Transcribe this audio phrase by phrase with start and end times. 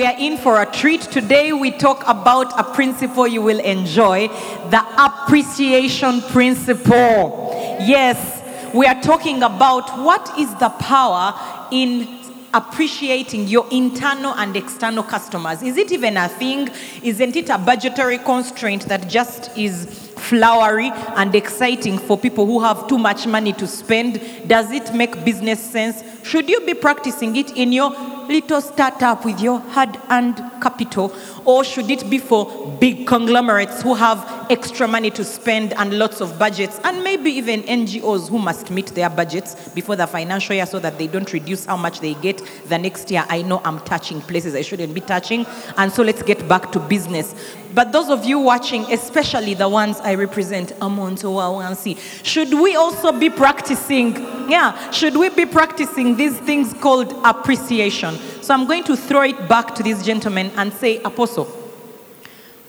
[0.00, 1.02] We are in for a treat.
[1.02, 4.28] Today we talk about a principle you will enjoy
[4.70, 7.50] the appreciation principle.
[7.82, 8.42] Yes,
[8.72, 11.38] we are talking about what is the power
[11.70, 12.18] in
[12.54, 15.62] appreciating your internal and external customers.
[15.62, 16.70] Is it even a thing?
[17.02, 19.84] Isn't it a budgetary constraint that just is
[20.16, 24.18] flowery and exciting for people who have too much money to spend?
[24.48, 26.02] Does it make business sense?
[26.26, 27.94] Should you be practicing it in your
[28.30, 31.12] little startup with your hard earned capital?
[31.44, 36.20] Or should it be for big conglomerates who have extra money to spend and lots
[36.20, 40.66] of budgets, and maybe even NGOs who must meet their budgets before the financial year
[40.66, 43.24] so that they don't reduce how much they get the next year?
[43.28, 45.46] I know I'm touching places I shouldn't be touching,
[45.76, 47.34] and so let's get back to business.
[47.72, 53.12] But those of you watching, especially the ones I represent, Amonto Wawansi, should we also
[53.12, 54.14] be practicing?
[54.50, 58.18] Yeah, should we be practicing these things called appreciation?
[58.50, 61.46] So I'm going to throw it back to this gentleman and say, Apostle,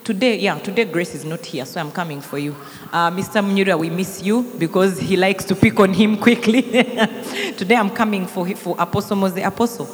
[0.03, 2.55] today, yeah, today Grace is not here, so I'm coming for you.
[2.93, 3.43] Uh, Mr.
[3.43, 6.61] Munyura, we miss you because he likes to pick on him quickly.
[7.57, 9.37] today I'm coming for, for Apostle Mose.
[9.37, 9.87] Apostle,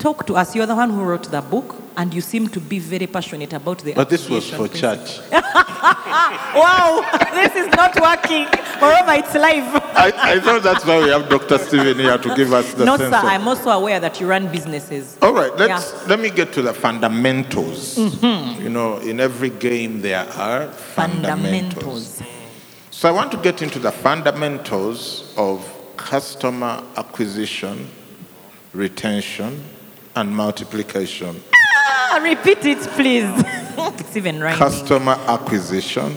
[0.00, 0.56] talk to us.
[0.56, 3.78] You're the one who wrote the book, and you seem to be very passionate about
[3.78, 3.92] the.
[3.92, 5.20] But this was for appreciation church.
[5.30, 8.46] wow, this is not working.
[8.80, 9.68] Moreover, it's live.
[9.94, 11.58] I, I thought that's why we have Dr.
[11.58, 13.14] Stephen here to give us the no, sir, of.
[13.14, 15.18] I'm also aware that you run businesses.
[15.22, 17.96] All right, let's let me get to the fundamentals.
[17.96, 18.62] Mm-hmm.
[18.62, 22.18] You know, in every game there are fundamentals.
[22.18, 22.22] Fundamentals.
[22.90, 27.88] So I want to get into the fundamentals of customer acquisition,
[28.72, 29.62] retention,
[30.16, 31.42] and multiplication.
[31.54, 33.24] Ah, repeat it, please.
[34.00, 34.58] it's even rhyming.
[34.58, 36.16] Customer acquisition,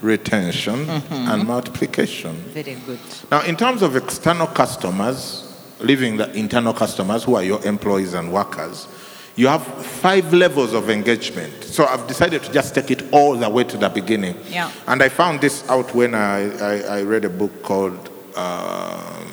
[0.00, 2.34] retention, and multiplication.
[2.52, 2.98] Very good.
[3.30, 5.48] Now, in terms of external customers,
[5.80, 8.88] leaving the internal customers who are your employees and workers,
[9.36, 11.64] you have five levels of engagement.
[11.64, 14.36] So I've decided to just take it all the way to the beginning.
[14.48, 14.70] Yeah.
[14.86, 19.32] And I found this out when I, I, I read a book called um,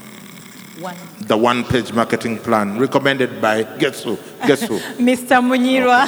[0.79, 0.95] One.
[1.21, 4.17] The One Page Marketing Plan, recommended by, guess who?
[4.47, 4.79] Guess who?
[4.97, 5.41] Mr.
[5.41, 6.07] Munirwa.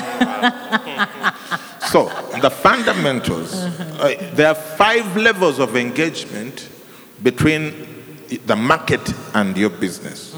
[1.89, 2.05] So,
[2.39, 6.69] the fundamentals, uh, there are five levels of engagement
[7.21, 7.87] between
[8.45, 9.01] the market
[9.33, 10.33] and your business.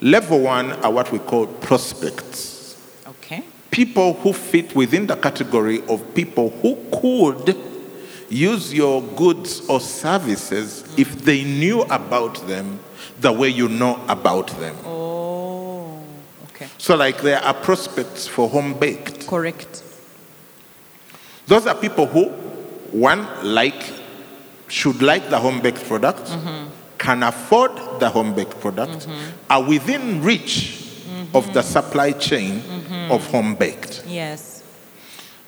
[0.00, 2.76] Level one are what we call prospects.
[3.06, 3.42] Okay.
[3.70, 7.56] People who fit within the category of people who could
[8.28, 12.78] use your goods or services if they knew about them
[13.26, 14.76] the way you know about them.
[14.84, 16.00] Oh,
[16.50, 16.68] okay.
[16.78, 19.26] So, like, there are prospects for home baked.
[19.26, 19.82] Correct.
[21.48, 22.28] Those are people who,
[22.92, 23.82] one, like,
[24.68, 26.70] should like the home baked product, mm-hmm.
[26.98, 29.50] can afford the home baked product, mm-hmm.
[29.50, 30.94] are within reach
[31.34, 31.68] of the mm-hmm.
[31.68, 32.62] supply chain
[33.10, 34.04] of home baked.
[34.06, 34.62] Yes.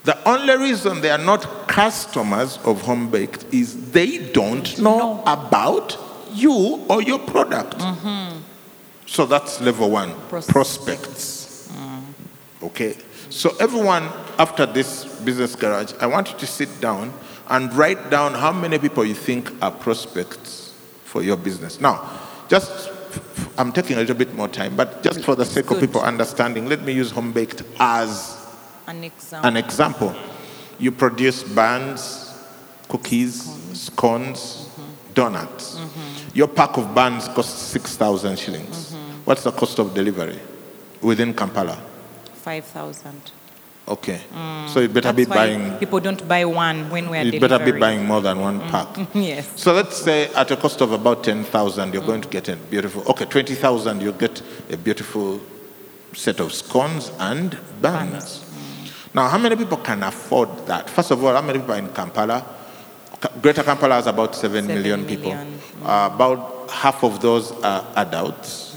[0.03, 6.08] The only reason they are not customers of home baked is they don't know about
[6.39, 7.81] you or your product.
[9.07, 10.53] So that's level one Prospects.
[10.53, 11.73] prospects.
[12.63, 12.97] Okay.
[13.31, 14.05] So, everyone,
[14.39, 17.13] after this business garage, I want you to sit down
[17.49, 20.73] and write down how many people you think are prospects
[21.05, 21.79] for your business.
[21.81, 22.09] Now,
[22.49, 22.91] just
[23.59, 26.69] I'm taking a little bit more time, but just for the sake of people understanding,
[26.69, 28.37] let me use home baked as
[28.87, 29.49] An example.
[29.49, 30.15] an example.
[30.79, 32.35] You produce buns,
[32.89, 33.43] cookies,
[33.75, 34.69] scones,
[35.15, 35.78] donuts.
[36.35, 38.93] Your pack of bands costs 6,000 shillings.
[38.93, 39.25] Mm-hmm.
[39.25, 40.39] What's the cost of delivery
[41.01, 41.79] within Kampala?
[42.35, 43.33] 5,000.
[43.89, 44.21] Okay.
[44.35, 44.69] Mm.
[44.69, 47.59] so you better be That's why buying People don't buy one when we're you better
[47.59, 48.71] be buying more than one mm.
[48.71, 48.89] pack.
[49.15, 49.51] Yes.
[49.57, 52.33] So let's say at a cost of about 10,000 you're going to mm.
[52.33, 55.41] get a beautiful okay 20,000 you get a beautiful
[56.13, 58.45] set of scones and buns.
[59.15, 60.91] Now how many people can afford that?
[60.91, 62.45] First of all, how many people are in Kampala?
[63.43, 65.35] Greater Kampala has about seven Seven million people.
[65.35, 65.59] million.
[65.85, 68.77] Uh, about half of those are adults.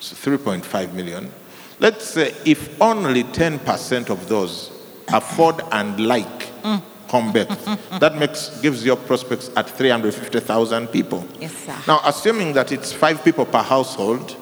[0.00, 1.30] So 3.5 million.
[1.78, 4.70] Let's say if only 10% of those
[5.12, 6.42] afford and like
[7.08, 7.64] home baked,
[8.00, 11.26] that makes gives your prospects at 350,000 people.
[11.40, 11.76] Yes, sir.
[11.86, 14.36] Now, assuming that it's five people per household,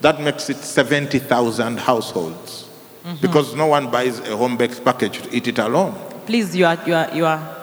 [0.00, 2.68] that makes it 70,000 households.
[3.20, 5.92] Because no one buys a home baked package to eat it alone.
[6.24, 7.61] Please, you are, you are, you are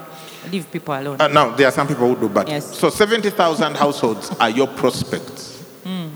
[0.52, 1.20] Leave people alone.
[1.20, 2.78] Uh, now, there are some people who do, but Yes.
[2.78, 5.58] so 70,000 households are your prospects.
[5.84, 6.08] Hmm.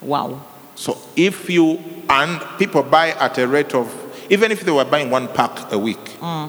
[0.00, 0.40] wow.
[0.76, 1.78] So if you,
[2.08, 3.88] and people buy at a rate of,
[4.30, 6.48] even if they were buying one pack a week, hmm.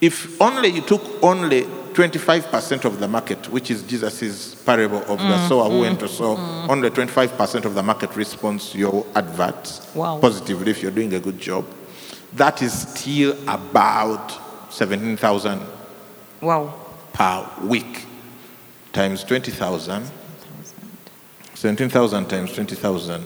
[0.00, 5.38] if only you took only 25% of the market, which is Jesus' parable of the
[5.38, 5.48] hmm.
[5.48, 6.36] sower who went to sow,
[6.68, 10.18] only 25% of the market responds to your adverts Wow.
[10.20, 11.64] positively if you're doing a good job.
[12.34, 14.41] That is still about
[14.72, 15.60] 17,000
[16.40, 16.72] Wow.
[17.12, 18.06] per week
[18.92, 20.10] times 20,000.
[21.54, 23.24] 17,000 times 20,000.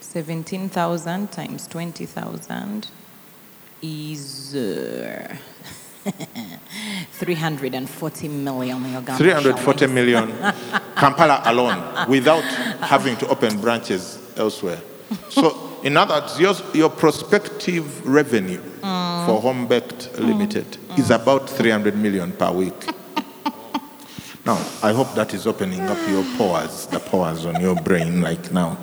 [0.00, 2.86] 17,000 times 20,000
[3.82, 5.36] is uh,
[7.12, 9.94] 340 million Uganda 340 shillings.
[9.94, 10.28] million
[10.96, 12.44] Kampala alone without
[12.82, 14.80] having to open branches elsewhere.
[15.30, 18.60] So, in other words, your, your prospective revenue
[19.28, 20.98] for Home Baked Limited mm.
[20.98, 22.74] is about 300 million per week.
[24.46, 28.50] now, I hope that is opening up your pores, the pores on your brain like
[28.52, 28.78] now.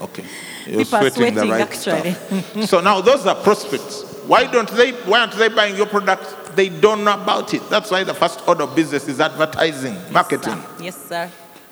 [0.00, 0.24] Okay.
[0.66, 2.12] You're People are sweating the right actually.
[2.12, 2.64] stuff.
[2.64, 4.04] so now those are prospects.
[4.26, 4.92] Why don't they?
[4.92, 6.56] Why aren't they buying your product?
[6.56, 7.68] They don't know about it.
[7.68, 10.54] That's why the first order of business is advertising, marketing.
[10.54, 10.76] Sir.
[10.80, 11.30] Yes, sir.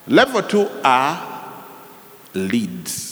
[0.08, 1.54] Level two are
[2.34, 3.09] leads.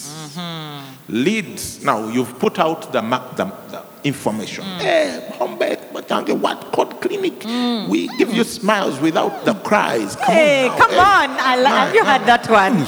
[1.09, 1.83] Leads.
[1.83, 4.63] Now you've put out the, ma- the, the information.
[4.65, 7.43] Hey, Homebake, Batange, what Code clinic?
[7.89, 10.17] We give you smiles without the cries.
[10.17, 10.79] Come Hey, on now.
[10.79, 10.99] come Hey.
[10.99, 11.31] on.
[11.41, 12.77] I lo- have you heard that one?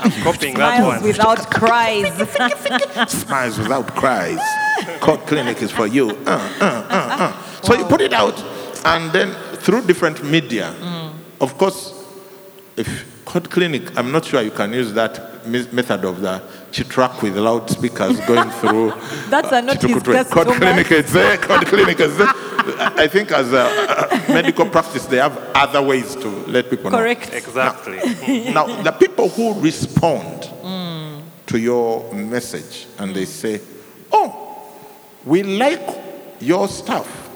[0.00, 1.02] I'm Copying that Smiles one.
[1.02, 3.10] without cries.
[3.10, 4.40] Smiles without cries.
[5.00, 6.10] Code Clinic is for you.
[6.10, 6.14] Uh,
[6.60, 7.42] uh, uh, uh.
[7.62, 8.42] So you put it out,
[8.86, 10.74] and then through different media.
[11.40, 11.92] Of course,
[12.76, 16.42] if Code Clinic, I'm not sure you can use that method of the
[16.72, 18.90] chitrak with loudspeakers going through.
[19.28, 20.30] That's a not his Chitukutwe.
[20.30, 20.54] Code customer.
[20.58, 21.36] Clinic is there.
[21.38, 22.28] Code Clinic is there.
[22.30, 26.98] I think as a, a medical practice, they have other ways to let people know.
[26.98, 27.32] Correct.
[27.32, 27.98] Exactly.
[28.52, 30.50] Now, the people who respond
[31.46, 33.60] to your message and they say,
[34.12, 34.62] Oh,
[35.24, 35.88] we like
[36.40, 37.30] your stuff,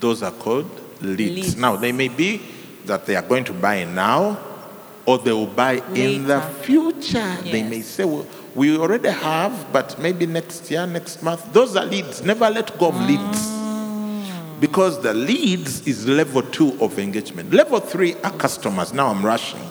[0.00, 0.70] those are called
[1.02, 1.34] leads.
[1.34, 1.56] Leads.
[1.56, 2.40] Now, they may be
[2.84, 4.38] that they are going to buy now
[5.08, 6.52] or they will buy in the Later.
[6.62, 7.36] future.
[7.42, 11.50] They may say, well, we already have, but maybe next year, next month.
[11.50, 12.20] Those are leads.
[12.22, 13.06] Never let go of ah.
[13.06, 14.60] leads.
[14.60, 17.54] Because the leads is level two of engagement.
[17.54, 18.92] Level three are customers.
[18.92, 19.62] Now I'm rushing.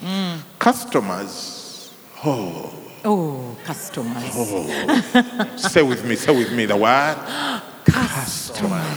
[0.00, 0.36] Hmm.
[0.60, 1.90] Customers,
[2.24, 2.72] Oh,
[3.04, 4.32] Oh, customers.
[4.36, 5.56] Oh.
[5.56, 7.16] say with me, say with me the word
[7.84, 8.94] customers.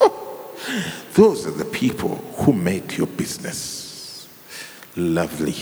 [0.00, 0.54] Oh,
[1.14, 3.79] those are the people who make your business
[4.96, 5.54] lovely,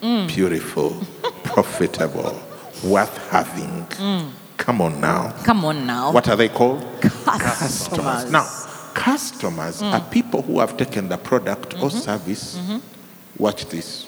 [0.00, 0.96] beautiful,
[1.44, 2.40] profitable,
[2.84, 3.86] worth having.
[4.56, 5.32] Come on now.
[5.44, 6.12] Come on now.
[6.12, 6.84] What are they called?
[7.00, 8.30] Customers.
[8.30, 8.46] Now,
[8.94, 10.10] customers are mm-hmm.
[10.10, 11.98] people who have taken the product or mm-hmm.
[11.98, 12.56] service.
[12.58, 12.78] Mm-hmm.
[13.42, 14.06] Watch this.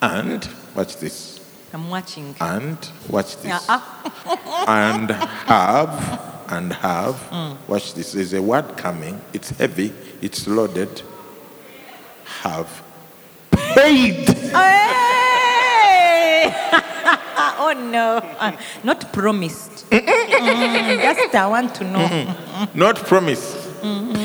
[0.00, 1.40] And watch this.
[1.72, 2.36] I'm watching.
[2.40, 2.78] And
[3.08, 3.46] watch this.
[3.46, 7.16] Yeah, ah, and have and have.
[7.30, 7.56] Mm.
[7.66, 8.12] Watch this.
[8.12, 9.20] There's a word coming.
[9.32, 9.92] It's heavy.
[10.22, 11.02] It's loaded.
[12.42, 12.83] Have
[13.74, 14.28] paid.
[14.28, 15.34] Hey!
[17.58, 18.16] oh no.
[18.38, 19.90] Uh, Not promised.
[19.90, 22.68] Mm, just I want to know.
[22.74, 23.62] Not promise.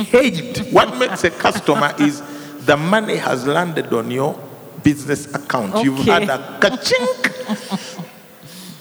[0.10, 0.72] Paid.
[0.72, 2.22] What makes a customer is
[2.66, 4.40] the money has landed on your
[4.84, 5.84] business account.
[5.84, 8.06] You've had a kachink.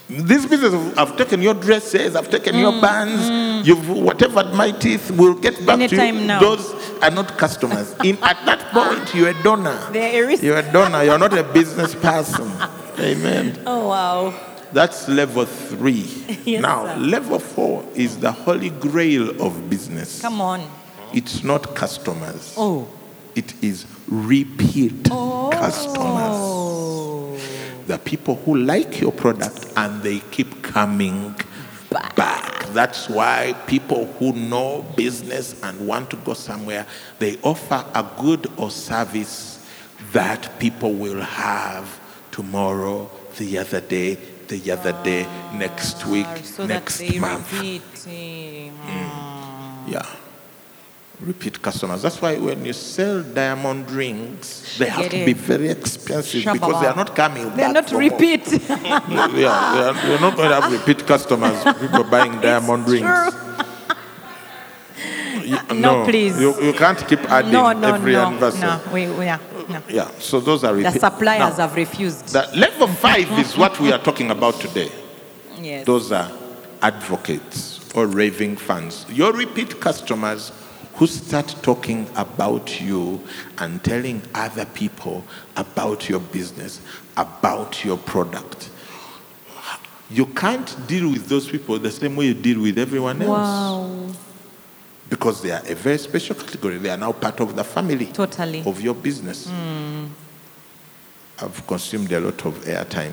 [0.09, 3.67] This business, I've taken your dresses, I've taken your mm, bands, mm.
[3.67, 6.13] you've whatever my teeth will get back to you.
[6.13, 6.41] now.
[6.41, 6.73] Those
[7.03, 7.95] are not customers.
[8.03, 8.95] In at that ah.
[8.95, 9.79] point, you're a donor.
[9.93, 10.43] They're a risk.
[10.43, 11.05] You're a donor.
[11.05, 12.51] You're not a business person.
[12.99, 13.61] Amen.
[13.67, 14.35] Oh wow.
[14.73, 16.07] That's level three.
[16.45, 16.97] Yes, now, sir.
[17.01, 20.23] level four is the holy grail of business.
[20.23, 20.67] Come on.
[21.13, 22.55] It's not customers.
[22.57, 22.89] Oh.
[23.35, 25.51] It is repeat oh.
[25.53, 27.08] customers.
[27.89, 27.93] Oh.
[27.93, 31.35] The people who like your product and they keep coming
[31.91, 32.67] back.
[32.75, 36.87] That's why people who know business and want to go somewhere,
[37.19, 39.67] they offer a good or service
[40.13, 41.99] that people will have
[42.31, 44.17] tomorrow, the other day,
[44.49, 47.53] the other day, next week, so next that they month.
[47.55, 47.83] repeat.
[48.07, 48.71] eh,
[49.89, 50.03] Yeah.
[51.21, 52.03] Repeat customers.
[52.03, 56.87] That's why when you sell diamond rings, they have to be very expensive because they
[56.87, 58.47] are not coming They're not repeat.
[58.69, 61.59] yeah, they are, you're not going to have repeat customers.
[61.81, 63.35] People buying diamond rings.
[65.45, 66.39] You- No, please.
[66.41, 68.61] You, you can't keep adding no, no, every no, anniversary.
[68.61, 68.81] no.
[68.93, 69.83] We, we are, no.
[69.89, 71.01] Yeah, so those are The repeat.
[71.01, 72.29] suppliers Now, have refused.
[72.35, 74.91] the level five is what we are talking about today.
[75.61, 75.87] yes.
[75.87, 76.31] Those are
[76.83, 79.07] advocates or raving fans.
[79.09, 80.53] Your repeat customers
[80.99, 83.23] who start talking about you
[83.59, 85.25] and telling other people
[85.57, 86.81] about your business,
[87.17, 88.71] about your product.
[90.11, 94.07] You can't deal with those people the same way you deal with everyone else Wow.
[95.09, 96.79] because they are a very special category.
[96.79, 98.63] They are now part of the family Totally.
[98.67, 99.47] of your business.
[99.49, 100.07] Hmm.
[101.41, 103.13] I've consumed a lot of airtime.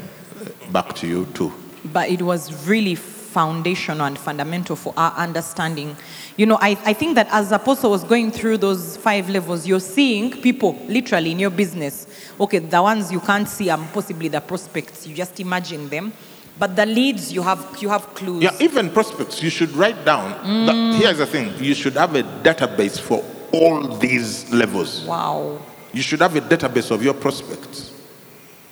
[0.71, 1.53] Back to you too.
[1.93, 2.95] but it was really
[3.35, 5.93] foundational and fundamental for our understanding.
[6.37, 9.81] You know, I, I think that as Apostle was going through those five levels, you're
[9.81, 12.07] seeing people literally in your business.
[12.39, 15.05] Okay, the ones you can't see are possibly the prospects.
[15.05, 16.13] You just imagine them.
[16.57, 18.41] But the leads, you have, you have clues.
[18.41, 20.31] Yeah, even prospects, you should write down.
[20.65, 20.97] the- mm.
[20.97, 25.03] here's the thing you should have a database for all these levels.
[25.03, 25.59] Wow.
[25.91, 27.91] You should have a database of your prospects.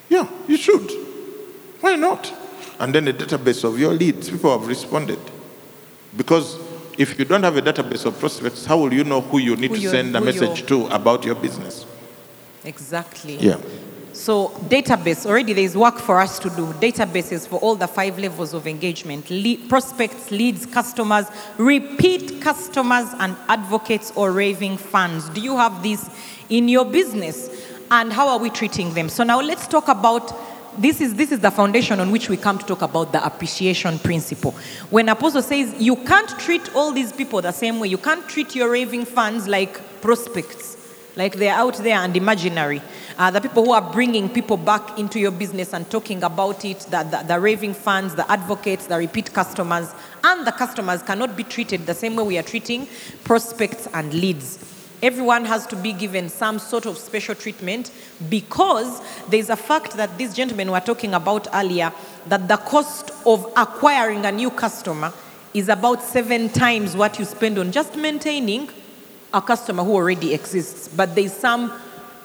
[0.08, 0.88] Yeah, you should.
[1.82, 2.32] Why not?
[2.80, 4.30] And then a database of your leads.
[4.30, 5.18] People have responded.
[6.16, 6.58] Because
[6.98, 9.70] if you don't have a database of prospects, how will you know who you need
[9.70, 11.86] Who to send a message to about your business?
[12.64, 13.36] Exactly.
[13.36, 13.58] Yeah.
[14.12, 16.72] So database, already there is work for us to do.
[16.74, 19.28] Databases for all the five levels of engagement.
[19.28, 21.26] Le- prospects, leads, customers,
[21.58, 25.28] repeat customers, and advocates or raving fans.
[25.30, 26.08] Do you have this
[26.48, 27.50] in your business?
[27.90, 29.08] And how are we treating them?
[29.08, 30.32] So now let's talk about
[30.78, 33.98] this is this is the foundation on which we come to talk about the appreciation
[33.98, 34.52] principle.
[34.90, 38.54] When Apostle says you can't treat all these people the same way, you can't treat
[38.54, 40.74] your raving fans like prospects
[41.16, 42.82] like they're out there and imaginary.
[43.16, 46.80] Uh, the people who are bringing people back into your business and talking about it,
[46.90, 51.44] the, the, the raving fans, the advocates, the repeat customers, and the customers cannot be
[51.44, 52.88] treated the same way we are treating
[53.22, 54.73] prospects and leads.
[55.04, 57.90] Everyone has to be given some sort of special treatment
[58.30, 61.92] because there's a fact that these gentlemen were talking about earlier
[62.28, 65.12] that the cost of acquiring a new customer
[65.52, 68.70] is about seven times what you spend on just maintaining
[69.34, 71.70] a customer who already exists, but there's some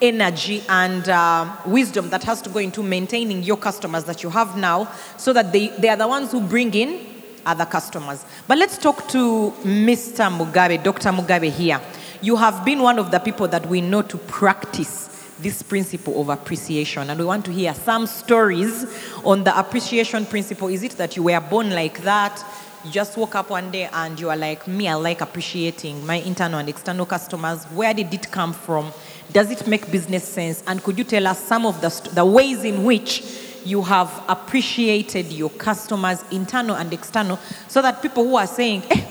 [0.02, 4.56] energy and uh, wisdom that has to go into maintaining your customers that you have
[4.56, 7.06] now so that they, they are the ones who bring in
[7.46, 8.24] other customers.
[8.48, 10.32] But let's talk to Mr.
[10.32, 11.10] Mugabe, Dr.
[11.10, 11.82] Mugabe here.
[12.22, 15.08] You have been one of the people that we know to practice
[15.40, 18.86] this principle of appreciation, and we want to hear some stories
[19.24, 20.68] on the appreciation principle.
[20.68, 22.44] Is it that you were born like that?
[22.84, 26.16] You just woke up one day and you are like, me, I like appreciating my
[26.16, 27.64] internal and external customers.
[27.68, 28.92] Where did it come from?
[29.32, 30.62] Does it make business sense?
[30.68, 33.24] And could you tell us some of the, st- the ways in which
[33.64, 39.06] you have appreciated your customers, internal and external, so that people who are saying, eh,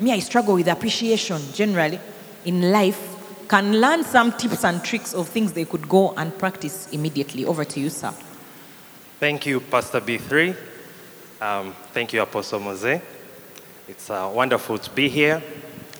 [0.00, 2.00] me, I struggle with appreciation generally
[2.44, 3.16] in life,
[3.48, 7.44] can learn some tips and tricks of things they could go and practice immediately.
[7.44, 8.12] Over to you, sir.
[9.18, 10.56] Thank you, Pastor B3.
[11.40, 13.00] Um, thank you, Apostle Mose.
[13.88, 15.42] It's uh, wonderful to be here.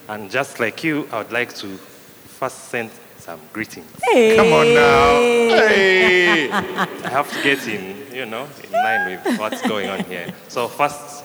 [0.08, 3.90] And just like you, I would like to first send some greetings.
[4.36, 5.20] Come on now.
[5.58, 6.50] Hey.
[6.52, 10.32] I have to get in, you know, in line with what's going on here.
[10.48, 11.24] So first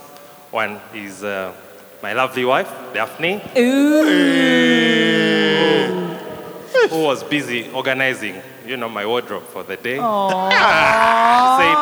[0.51, 1.53] one is uh,
[2.03, 3.39] my lovely wife, Daphne,
[6.89, 9.95] who was busy organizing, you know, my wardrobe for the day.
[9.95, 10.01] she
[11.60, 11.75] said,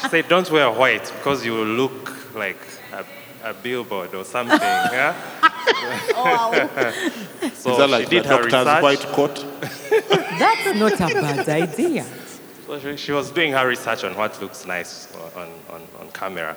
[0.00, 2.58] she said, don't wear white because you look like
[2.92, 3.04] a,
[3.50, 4.58] a billboard or something.
[4.58, 5.14] yeah?
[7.54, 8.82] so Is that like she did the her doctor's research.
[8.82, 9.46] white coat?
[10.40, 12.04] That's not a bad idea.
[12.66, 16.56] So she, she was doing her research on what looks nice on, on, on camera.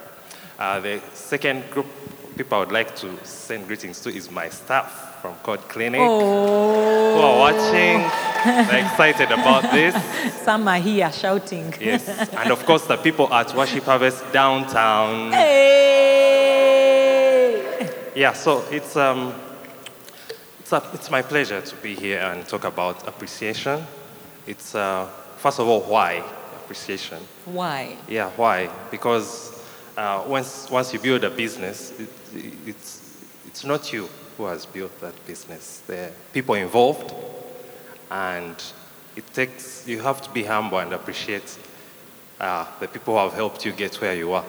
[0.58, 2.12] Uh, the second group of
[2.44, 7.20] people I would like to send greetings to is my staff from Code Clinic who
[7.28, 8.02] are watching.
[8.44, 9.94] They're excited about this.
[10.44, 11.72] Some are here shouting.
[11.80, 12.08] Yes.
[12.40, 15.32] And of course, the people at Worship Harvest downtown.
[15.32, 15.52] Hey!
[18.16, 19.36] Yeah, so it's, um,
[20.60, 23.86] it's, a, it's my pleasure to be here and talk about appreciation.
[24.48, 25.08] It's, uh,
[25.38, 26.24] first of all, why
[26.64, 27.20] appreciation?
[27.46, 27.98] Why?
[28.08, 28.70] Yeah, why?
[28.90, 29.51] Because
[29.98, 32.10] uh, once, once you build a business, it,
[32.66, 35.82] it's, it's not you who has built that business.
[35.88, 37.14] There are people involved,
[38.10, 38.56] and
[39.16, 41.58] it takes, you have to be humble and appreciate
[42.40, 44.46] uh, the people who have helped you get where you are.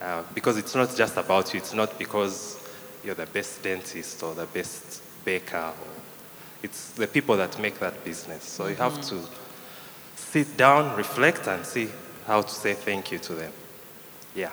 [0.00, 2.58] Uh, because it's not just about you, it's not because
[3.02, 5.56] you're the best dentist or the best baker.
[5.56, 5.94] Or,
[6.62, 8.42] it's the people that make that business.
[8.44, 9.20] So you have to
[10.16, 11.88] sit down, reflect, and see
[12.26, 13.52] how to say thank you to them.
[14.34, 14.52] Yeah,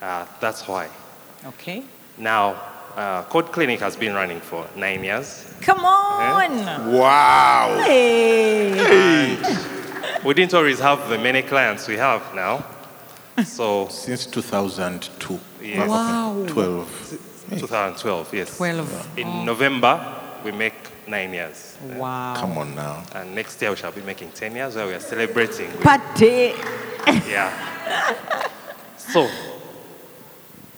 [0.00, 0.88] uh, that's why.
[1.44, 1.84] Okay.
[2.18, 2.56] Now,
[2.96, 5.52] uh, Code Clinic has been running for nine years.
[5.60, 6.92] Come on!
[6.92, 7.82] Wow.
[7.84, 9.36] Hey!
[10.24, 12.64] We didn't always have the many clients we have now.
[13.44, 15.38] So Since 2002.
[15.62, 15.88] Yes.
[15.88, 16.44] Wow.
[16.48, 17.18] 12.
[17.48, 17.60] 12.
[17.60, 18.60] 2012, yes.
[18.60, 19.08] Oh.
[19.16, 20.00] In November,
[20.44, 20.74] we make
[21.06, 21.76] nine years.
[21.94, 22.34] Wow.
[22.36, 23.04] Come on now.
[23.14, 25.70] And next year we shall be making 10 years where we are celebrating.
[25.78, 26.54] Party.
[27.28, 28.42] yeah.
[29.12, 29.28] So,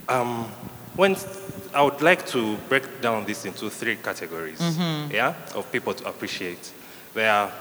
[0.09, 0.45] um,
[0.97, 1.17] when
[1.75, 4.61] I would like to break down this into three categories,
[5.11, 6.73] yeah, of people to appreciate.
[7.15, 7.53] There are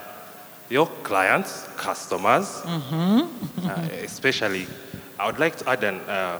[0.70, 4.68] your clients, customers, uh, especially.
[5.20, 6.40] I would like to add an, uh,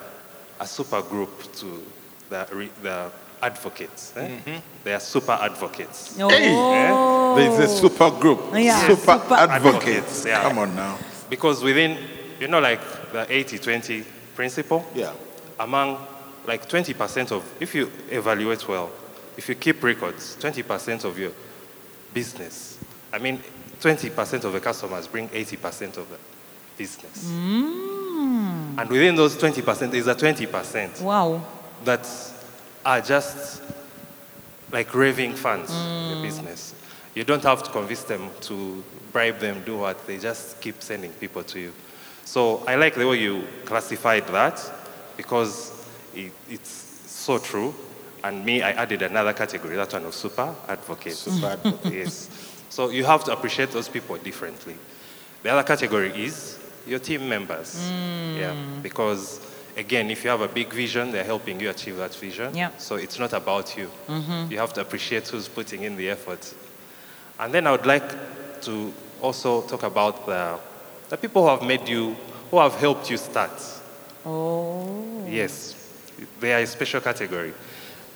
[0.60, 1.84] a super group to
[2.30, 3.10] the, re- the
[3.42, 4.14] advocates.
[4.18, 4.60] eh?
[4.84, 6.16] They are super advocates.
[6.20, 7.36] Oh.
[7.36, 8.40] There is a super group.
[8.54, 8.80] Yeah.
[8.88, 9.66] Super, Super advocates.
[9.66, 10.42] advocates, yeah.
[10.44, 10.98] Come on now.
[11.30, 11.98] Because within,
[12.40, 12.82] you know, like
[13.12, 14.04] the 80 20
[14.38, 15.12] principle, Yeah.
[15.60, 15.98] among
[16.46, 18.90] like 20% of, if you evaluate well,
[19.36, 21.32] if you keep records, 20% of your
[22.14, 22.78] business,
[23.12, 23.42] I mean,
[23.82, 26.18] 20% of the customers bring 80% of the
[26.78, 27.26] business.
[27.26, 28.80] Mm.
[28.80, 31.42] And within those 20%, there's a 20% Wow.
[31.84, 32.08] that
[32.86, 33.62] are just
[34.72, 36.22] like raving fans in the mm.
[36.22, 36.76] business.
[37.16, 41.12] You don't have to convince them to bribe them, do what, they just keep sending
[41.14, 41.74] people to you.
[42.28, 44.62] So I like the way you classified that
[45.16, 45.72] because
[46.14, 46.70] it, it's
[47.08, 47.74] so true.
[48.22, 51.20] And me, I added another category, that one of super advocates.
[51.20, 51.96] Super advocates.
[51.96, 52.30] yes.
[52.70, 54.76] So you have to appreciate those people differently.
[55.42, 57.80] The other category is your team members.
[57.90, 58.38] Mm.
[58.38, 58.56] Yeah.
[58.84, 59.40] Because
[59.78, 62.54] again, if you have a big vision, they're helping you achieve that vision.
[62.54, 62.72] Yeah.
[62.78, 63.90] So it's not about you.
[64.10, 64.52] Mm-hmm.
[64.52, 66.54] You have to appreciate who's putting in the effort.
[67.40, 70.60] And then I would like to also talk about the,
[71.10, 72.16] the people who have made you,
[72.52, 73.52] who have helped you start.
[74.26, 75.26] Oh.
[75.28, 75.76] Yes,
[76.40, 77.54] they are a special category.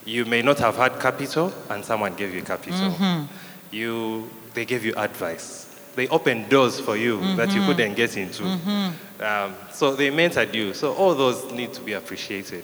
[0.05, 3.27] You may not have had capital, and someone gave you capital.
[3.71, 5.67] You, they gave you advice.
[5.95, 8.43] They opened doors for you that you couldn't get into.
[9.19, 10.73] Um, so they mentored you.
[10.73, 12.63] So all those need to be appreciated.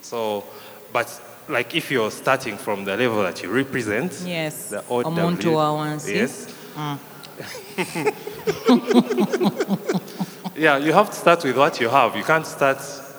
[0.00, 0.44] So,
[0.92, 1.08] but
[1.48, 4.70] like if you're starting from the level that you represent, Yes.
[4.70, 6.14] the OW, wawansi.
[6.14, 6.54] yes.
[10.56, 12.16] yeah, you have to start with what you have.
[12.16, 12.78] You can't start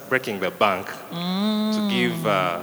[0.10, 2.62] breaking the bank to give uh,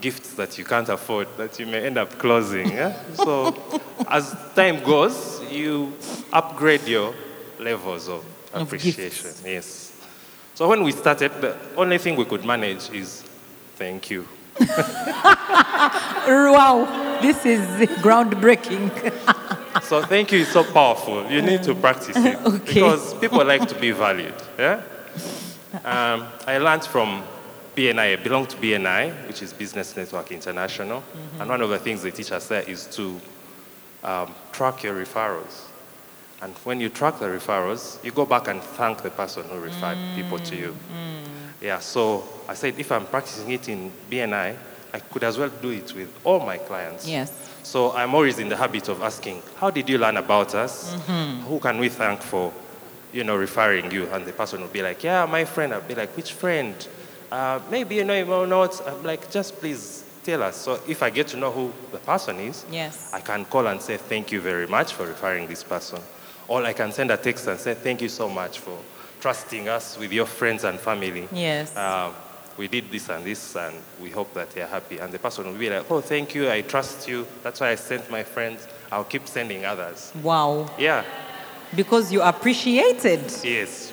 [0.00, 2.70] gifts that you can't afford, that you may end up closing.
[2.72, 2.94] Yeah?
[3.14, 3.54] So,
[4.08, 5.92] as time goes, you
[6.32, 7.14] upgrade your
[7.58, 9.02] levels of Of appreciation.
[9.30, 9.42] gifts.
[9.44, 9.92] Yes.
[10.54, 13.22] So when we started, the only thing we could manage is
[13.76, 14.26] thank you.
[16.28, 17.18] Wow.
[17.22, 17.60] This is
[18.02, 18.90] groundbreaking.
[19.82, 21.30] So thank you is so powerful.
[21.30, 22.74] You need to practice it Okay.
[22.74, 24.34] because people like to be valued.
[24.58, 24.82] Yeah.
[25.84, 27.22] Um, I learned from
[27.76, 28.12] BNI.
[28.12, 31.02] I belong to BNI, which is Business Network International,
[31.38, 33.20] and one of the things they teach us there is to
[34.04, 35.64] um, track your referrals.
[36.40, 39.98] And when you track the referrals, you go back and thank the person who referred
[40.14, 40.76] people to you.
[41.60, 44.56] Yeah, so I said if I'm practicing it in BNI,
[44.92, 47.06] I could as well do it with all my clients.
[47.08, 47.30] Yes.
[47.62, 50.94] So I'm always in the habit of asking, how did you learn about us?
[51.48, 52.52] Who can we thank for,
[53.12, 54.06] you know, referring you?
[54.12, 55.74] And the person will be like, yeah, my friend.
[55.74, 56.74] I'll be like, which friend?
[57.30, 58.80] Uh, maybe you know him or not.
[58.86, 60.56] I'm like, just please tell us.
[60.56, 63.10] So if I get to know who the person is, Yes.
[63.12, 66.00] I can call and say, thank you very much for referring this person.
[66.48, 68.78] Or I can send a text and say, thank you so much for
[69.20, 71.28] trusting us with your friends and family.
[71.32, 71.76] Yes.
[71.76, 72.12] Uh,
[72.58, 74.98] we did this and this, and we hope that they're happy.
[74.98, 77.26] And the person will be like, oh, thank you, I trust you.
[77.42, 78.66] That's why I sent my friends.
[78.90, 80.12] I'll keep sending others.
[80.22, 80.68] Wow.
[80.78, 81.04] Yeah,
[81.74, 83.22] Because you appreciated.
[83.44, 83.92] yes.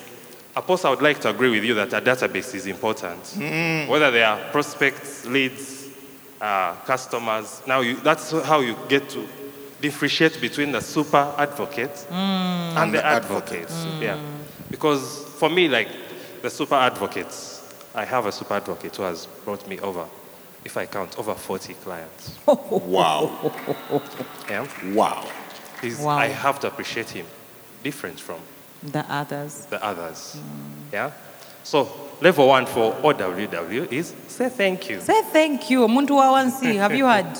[0.55, 3.21] Apostle, I would like to agree with you that a database is important.
[3.23, 3.89] Mm.
[3.89, 5.89] Whether they are prospects, leads,
[6.39, 7.61] uh, customers.
[7.67, 9.27] Now, you, that's how you get to
[9.81, 12.13] differentiate between the super advocates mm.
[12.13, 13.73] and, the, the advocates.
[13.85, 14.01] Mm.
[14.01, 14.19] Yeah.
[14.71, 15.89] Because for me, like
[16.41, 17.54] the super advocates,
[17.95, 20.05] I have a super advocate who has brought me over,
[20.65, 22.37] if I count, over 40 clients.
[22.47, 23.51] Wow.
[24.49, 24.67] Yeah.
[24.93, 25.25] Wow.
[25.81, 26.17] He's, Wow.
[26.17, 27.25] I have to appreciate him,
[27.83, 28.39] different from
[28.83, 29.65] The others.
[29.69, 30.37] the others.
[30.91, 31.11] Yeah?
[31.63, 31.89] So,
[32.21, 34.99] level one for OWW is say thank you.
[35.01, 35.87] Say thank you.
[35.87, 36.75] Muntu wawansi.
[36.77, 37.37] Have you heard?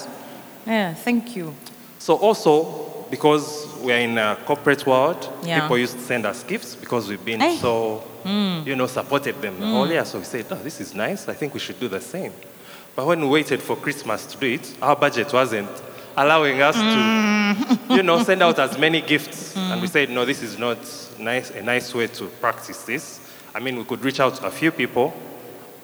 [0.65, 1.54] Yeah, thank you.
[2.00, 5.62] So, also, because we're in a corporate world, Yeah.
[5.62, 7.58] people used to send us gifts because we've been Hey.
[7.58, 8.65] so, mm.
[8.65, 10.04] you know, supported them the whole year.
[10.06, 11.30] So, we said, oh, this is nice.
[11.30, 12.34] I think we should do the same.
[12.95, 15.69] But when we waited for Christmas to do it, our budget wasn't
[16.17, 17.95] allowing us to, mm.
[17.98, 19.54] you know, send out as many gifts.
[19.65, 19.71] Mm.
[19.71, 20.78] And we said, no, this is not
[21.17, 23.19] nice, a nice way to practice this.
[23.54, 25.13] I mean, we could reach out to a few people,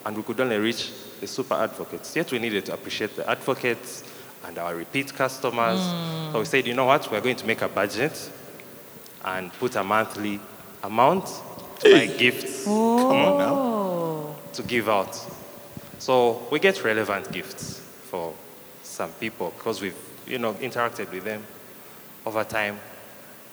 [0.06, 2.14] and we could only reach the super advocates.
[2.16, 4.04] Yet we needed to appreciate the advocates
[4.46, 5.80] and our repeat customers.
[6.32, 8.32] So we said, you know what, we're going to make a budget
[9.24, 10.40] and put a monthly
[10.84, 11.28] amount
[11.80, 14.36] to buy gifts Come on now.
[14.54, 15.18] To give out.
[16.00, 18.34] So we get relevant gifts for
[18.84, 19.96] some people because we've,
[20.28, 21.46] you know, interacted with them
[22.26, 22.80] over time.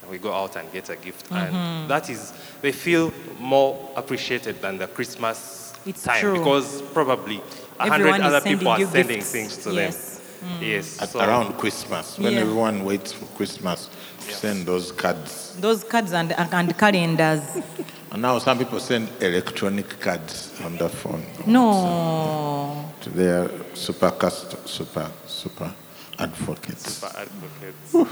[0.02, 1.26] And we go out and get a gift.
[1.26, 1.54] Mm-hmm.
[1.54, 6.38] And that is, they feel more appreciated than the Christmas It's time true.
[6.38, 7.42] because probably
[7.80, 10.14] a hundred other people are you sending things to Yes.
[10.14, 10.17] them.
[10.40, 10.60] Mm.
[10.60, 11.00] Yes.
[11.02, 12.40] At, so- around Christmas, when Yeah.
[12.40, 13.88] everyone waits for Christmas,
[14.26, 15.56] to send those cards.
[15.60, 17.42] Those cards and, and calendars.
[18.10, 22.90] And now some people send electronic cards on the phone No.
[23.02, 25.70] to their super cust- super super
[26.18, 26.94] advocates.
[26.94, 28.10] super advocates.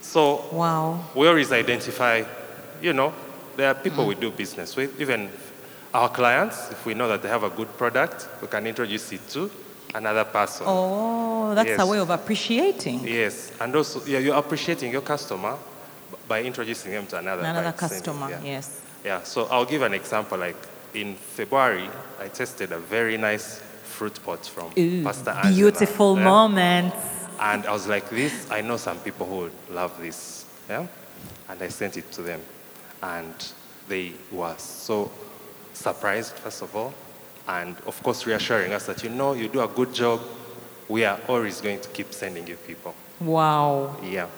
[0.00, 1.04] So Wow.
[1.14, 2.22] we always identify,
[2.80, 3.12] you know,
[3.56, 4.08] there are people mm.
[4.08, 5.28] we do business with, even
[5.92, 9.28] our clients, if we know that they have a good product, we can introduce it
[9.30, 9.50] to
[9.96, 10.66] another person.
[10.68, 11.80] Oh, that's Yes.
[11.80, 13.00] a way of appreciating.
[13.06, 15.56] Yes, and also yeah, you're appreciating your customer
[16.28, 18.40] by introducing them to another, Another customer, yeah.
[18.42, 18.80] yes.
[19.04, 20.38] Yeah, so I'll give an example.
[20.38, 20.56] Like
[20.94, 21.88] in February,
[22.20, 25.54] I tested a very nice fruit pot from Ooh, Pastor Angela.
[25.54, 26.24] beautiful yeah.
[26.24, 26.96] moments.
[27.38, 30.44] And I was like, this, I know some people who love this.
[30.68, 30.86] Yeah?
[31.48, 32.40] And I sent it to them.
[33.02, 33.34] And
[33.88, 35.10] they were so
[35.74, 36.92] surprised, first of all.
[37.48, 40.20] And of course, reassuring us that, you know, you do a good job.
[40.88, 42.94] We are always going to keep sending you people.
[43.20, 43.96] Wow.
[44.02, 44.28] Yeah.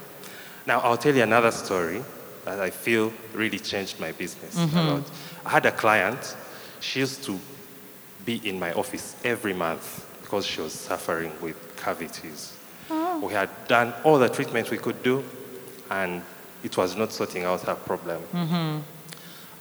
[0.67, 2.03] Now, I'll tell you another story
[2.45, 4.89] that I feel really changed my business a mm-hmm.
[4.89, 5.11] lot.
[5.45, 6.37] I had a client,
[6.81, 7.39] she used to
[8.25, 12.57] be in my office every month because she was suffering with cavities.
[12.91, 13.27] Oh.
[13.27, 15.25] We had done all the treatment we could do,
[15.91, 16.23] and
[16.63, 18.23] it was not sorting out her problem.
[18.35, 18.79] Mm-hmm.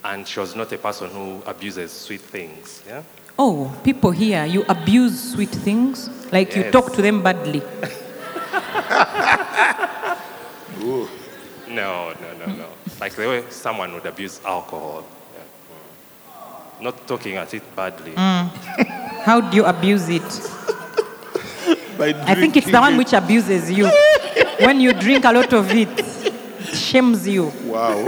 [0.04, 2.84] And she was not a person who abuses sweet things.
[2.86, 3.04] Yeah?
[3.40, 6.10] Oh, people here, you abuse sweet things?
[6.32, 7.62] Like you talk to them badly.
[10.82, 11.08] Ooh.
[11.70, 12.68] No, no, no, no.
[13.00, 15.06] Like the way someone would abuse alcohol.
[15.34, 16.80] Yeah.
[16.80, 16.84] Mm.
[16.84, 18.14] Not talking at it badly.
[18.16, 20.24] How do you abuse it?
[21.98, 23.86] By I think it's the one which abuses you.
[24.60, 27.52] when you drink a lot of it, it shames you.
[27.66, 28.06] Wow.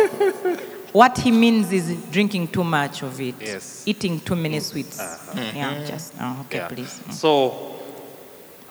[0.93, 3.35] What he means is drinking too much of it.
[3.39, 3.83] Yes.
[3.85, 4.97] Eating too many sweets.
[5.35, 6.67] Yeah, just, oh, okay, Yeah.
[6.67, 6.99] please.
[7.07, 7.13] Mm.
[7.13, 7.75] So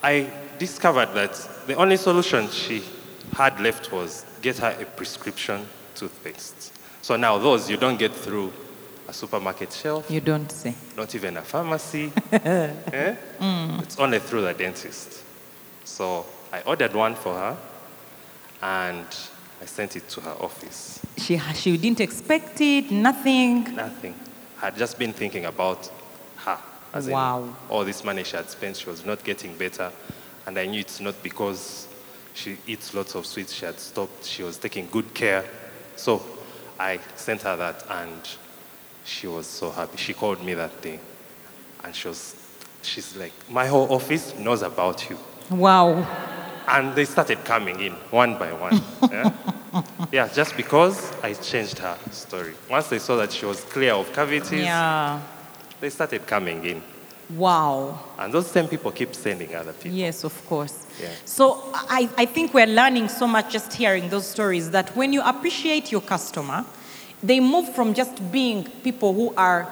[0.03, 0.27] I
[0.59, 1.35] discovered that
[1.67, 2.83] the only solution she
[3.33, 6.73] had left was get her a prescription toothpaste.
[7.03, 8.53] So now those you don't get through
[9.07, 10.75] a supermarket shelf, You don't say.
[10.97, 12.13] not even a pharmacy.
[12.33, 13.15] eh?
[13.83, 15.23] It's only through the dentist.
[15.85, 17.57] So I ordered one for her
[18.63, 19.07] and
[19.61, 21.01] I sent it to her office.
[21.17, 23.75] She, she didn't expect it, nothing.
[23.75, 24.15] Nothing.
[24.63, 25.91] I had just been thinking about
[26.39, 26.59] her.
[26.93, 27.55] As in Wow.
[27.69, 29.93] all this money she had spent, she was not getting better.
[30.47, 31.87] And I knew it's not because
[32.35, 35.45] she eats lots of sweets, she had stopped, she was taking good care.
[35.97, 36.23] So
[36.79, 38.21] I sent her that and
[39.05, 39.97] she was so happy.
[39.97, 41.01] She called me that day
[41.85, 42.37] and she was,
[42.83, 45.19] she's like, my whole office knows about you.
[45.51, 46.07] Wow.
[46.69, 48.81] And they started coming in one by one.
[49.11, 49.33] yeah?
[50.13, 52.55] yeah, just because I changed her story.
[52.71, 55.21] Once they saw that she was clear of cavities, Yeah.
[55.81, 56.83] they started coming in.
[57.31, 57.99] Wow.
[58.19, 59.99] And those same people keep sending other people.
[59.99, 60.87] Yes, of course.
[61.01, 61.11] Yeah.
[61.25, 65.23] So I, I think we're learning so much just hearing those stories that when you
[65.23, 66.65] appreciate your customer,
[67.23, 69.69] they move from just being people who are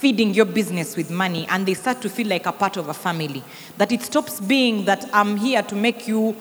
[0.00, 2.94] feeding your business with money and they start to feel like a part of a
[2.94, 3.42] family.
[3.78, 6.36] That it stops being that I'm here to make you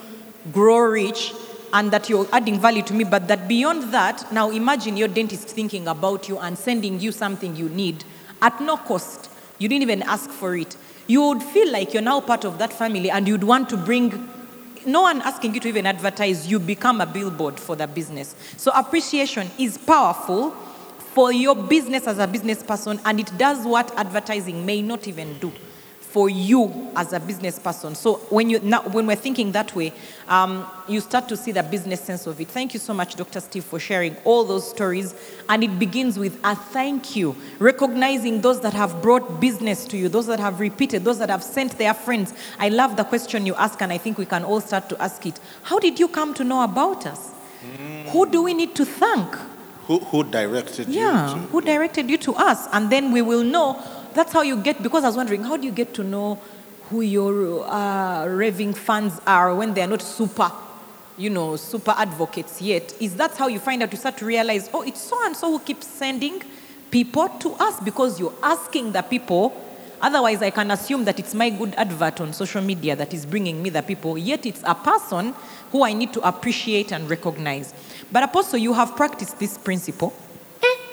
[0.51, 1.33] grow rich
[1.73, 5.49] and that you're adding value to me, but that beyond that, now imagine your dentist
[5.49, 8.03] thinking about you and sending you something you need
[8.41, 9.29] at no cost.
[9.57, 10.77] You didn't even ask for it.
[11.07, 14.29] You would feel like you're now part of that family and you'd want to bring
[14.85, 18.35] no one asking you to even advertise, you become a billboard for the business.
[18.55, 20.55] So appreciation is powerful
[21.17, 25.35] for your business as a business person, and it does what advertising may not even
[25.39, 25.51] do
[25.99, 27.95] for you as a business person.
[27.95, 29.93] So when you now, when we're thinking that way,
[30.27, 32.49] um, you start to see the business sense of it.
[32.49, 33.39] Thank you so much, Dr.
[33.39, 35.15] Steve, for sharing all those stories.
[35.49, 40.09] And it begins with a thank you, recognizing those that have brought business to you,
[40.09, 42.31] those that have repeated, those that have sent their friends.
[42.59, 45.25] I love the question you ask, and I think we can all start to ask
[45.25, 45.39] it.
[45.63, 47.31] How did you come to know about us?
[48.11, 49.35] Who do we need to thank?
[49.87, 51.47] Who, who directed Yeah, you to?
[51.47, 52.67] who directed you to us?
[52.73, 53.81] And then we will know.
[54.13, 56.39] That's how you get, because I was wondering, how do you get to know
[56.89, 60.51] who your uh, raving fans are when they're not super,
[61.17, 62.93] you know, super advocates yet?
[62.99, 63.91] Is that how you find out?
[63.91, 66.41] You start to realize, oh, it's so and so who keeps sending
[66.91, 69.63] people to us because you're asking the people.
[70.01, 73.61] Otherwise, I can assume that it's my good advert on social media that is bringing
[73.63, 75.33] me the people, yet it's a person
[75.71, 77.73] who I need to appreciate and recognize.
[78.11, 80.13] But Apostle, you have practiced this principle.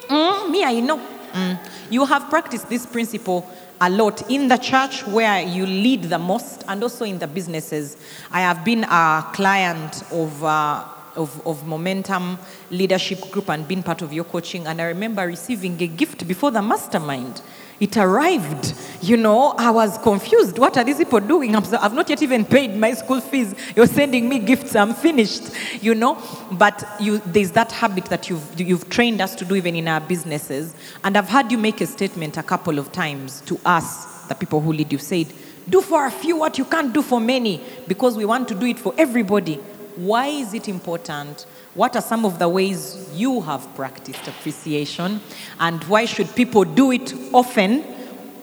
[0.08, 0.98] Mm, me, I know.
[1.32, 1.58] Mm.
[1.90, 3.48] You have practiced this principle
[3.80, 7.96] a lot in the church where you lead the most and also in the businesses.
[8.30, 10.42] I have been a client of.
[10.42, 10.84] Uh,
[11.16, 12.36] of, of momentum
[12.72, 16.50] leadership group and been part of your coaching and i remember receiving a gift before
[16.50, 17.40] the mastermind
[17.80, 18.74] it arrived.
[19.02, 20.58] You know i was confused.
[20.58, 21.62] What are these people doing?
[21.64, 23.54] So, i've not yet even paid my school fees.
[23.76, 24.74] You're sending me gifts.
[24.76, 25.50] I'm finished.
[25.82, 26.22] You know?
[26.52, 30.00] But you, there's that habit that you've, you've trained us to do even in our
[30.00, 30.74] businesses.
[31.02, 34.60] And i've heard you make a statement a couple of times to us the people
[34.60, 34.92] who lead.
[34.92, 35.32] You said
[35.68, 38.66] do for a few what you can't do for many because we want to do
[38.66, 39.56] it for everybody.
[39.96, 41.46] Why is it important?
[41.74, 45.20] What are some of the ways you have practiced appreciation?
[45.58, 47.82] And why should people do it often?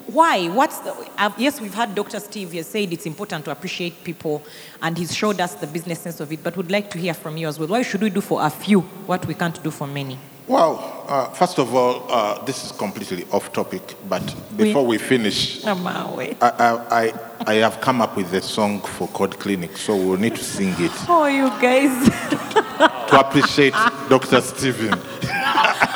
[0.06, 0.48] Why?
[0.48, 2.20] What's the, uh, yes, we've had Dr.
[2.20, 4.42] Steve here said it's important to appreciate people,
[4.82, 6.42] and he's showed us the business sense of it.
[6.42, 7.68] But would like to hear from you as well.
[7.68, 10.18] Why should we do for a few what we can't do for many?
[10.48, 14.22] Well, uh, first of all, uh, this is completely off topic, but
[14.56, 17.12] before we, we finish, I, I, I,
[17.46, 20.74] I, have come up with a song for Code Clinic, so we'll need to sing
[20.78, 20.90] it.
[21.08, 22.08] Oh, you guys.
[23.08, 23.72] to appreciate
[24.08, 24.40] Dr.
[24.40, 24.94] Stephen.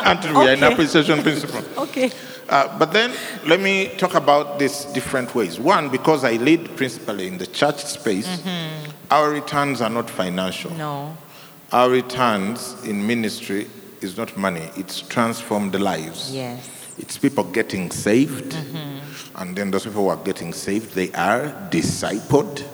[0.06, 0.48] and we okay.
[0.48, 1.64] are in appreciation principle.
[1.82, 2.10] Okay.
[2.48, 3.12] Uh, but then
[3.46, 5.58] let me talk about this different ways.
[5.58, 8.90] One, because I lead principally in the church space, mm-hmm.
[9.10, 10.70] our returns are not financial.
[10.74, 11.16] No.
[11.72, 13.66] Our returns in ministry
[14.06, 16.34] is not money, it's transformed lives.
[16.34, 16.70] Yes.
[16.98, 19.38] It's people getting saved, mm-hmm.
[19.42, 22.64] and then those people who are getting saved, they are discipled.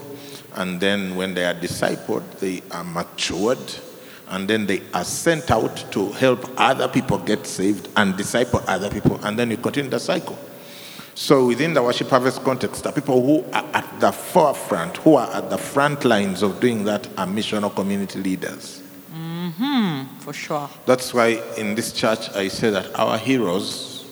[0.55, 3.59] And then when they are discipled, they are matured.
[4.29, 8.90] And then they are sent out to help other people get saved and disciple other
[8.90, 9.18] people.
[9.25, 10.38] And then you continue the cycle.
[11.14, 15.31] So within the worship harvest context, the people who are at the forefront, who are
[15.31, 18.83] at the front lines of doing that, are missional community leaders.
[19.58, 20.68] Mm-hmm, for sure.
[20.86, 24.04] That's why in this church I say that our heroes,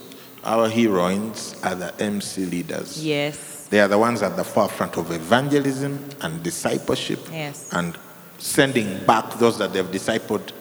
[0.45, 3.05] our heroines are the MC leaders.
[3.05, 3.69] Yes.
[3.69, 7.69] They are the ones at the forefront of evangelism and discipleship yes.
[7.73, 7.97] and
[8.39, 10.53] sending back those that they've discipled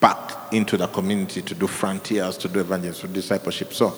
[0.00, 3.72] back into the community to do frontiers, to do evangelism, to discipleship.
[3.72, 3.94] So,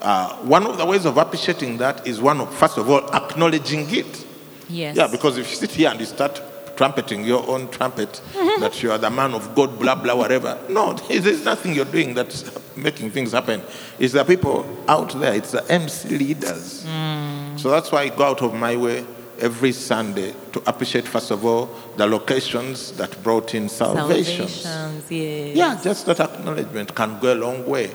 [0.00, 3.88] uh, one of the ways of appreciating that is one of, first of all, acknowledging
[3.94, 4.26] it.
[4.68, 4.96] Yes.
[4.96, 6.40] Yeah, because if you sit here and you start
[6.78, 8.22] trumpeting your own trumpet
[8.60, 10.56] that you are the man of God, blah, blah, whatever.
[10.68, 12.44] No, there's nothing you're doing that's
[12.76, 13.60] making things happen.
[13.98, 16.84] It's the people out there, it's the MC leaders.
[16.86, 17.58] Mm.
[17.58, 19.04] So that's why I go out of my way
[19.40, 24.46] every Sunday to appreciate, first of all, the locations that brought in salvation.
[24.48, 25.56] Salvations, yes.
[25.56, 27.88] Yeah, just that acknowledgement can go a long way.
[27.88, 27.94] Mm.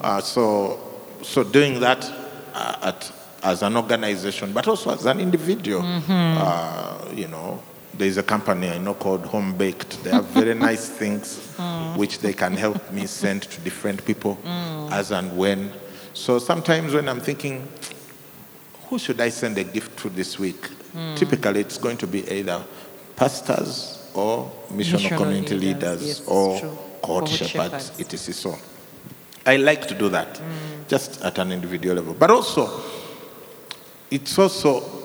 [0.00, 0.78] Uh, so,
[1.20, 2.10] so doing that
[2.54, 6.38] uh, at, as an organization, but also as an individual, mm-hmm.
[6.38, 7.62] uh, you know,
[7.98, 10.02] there's a company I know called Home Baked.
[10.04, 11.96] They have very nice things mm.
[11.96, 14.90] which they can help me send to different people mm.
[14.92, 15.72] as and when.
[16.12, 17.66] So sometimes when I'm thinking,
[18.88, 20.60] who should I send a gift to this week?
[20.94, 21.16] Mm.
[21.16, 22.64] Typically, it's going to be either
[23.16, 26.60] pastors or missional community leaders, leaders yes, or
[27.02, 28.34] court shepherds, shepherds, etc.
[28.34, 28.58] So
[29.46, 30.88] I like to do that, mm.
[30.88, 32.14] just at an individual level.
[32.14, 32.82] But also,
[34.10, 35.03] it's also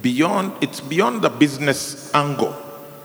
[0.00, 2.56] beyond, it's beyond the business angle